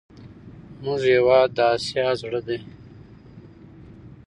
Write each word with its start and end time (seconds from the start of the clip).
زموږ 0.77 1.01
هېواد 1.13 1.49
د 1.57 1.59
اسیا 1.75 2.07
زړه 2.21 2.41
دی. 2.47 2.59